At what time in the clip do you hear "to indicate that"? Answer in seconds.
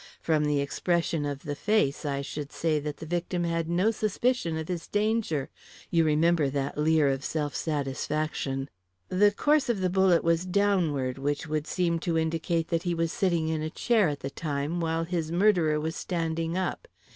11.99-12.81